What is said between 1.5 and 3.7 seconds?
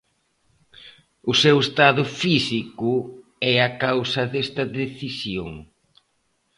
estado físico é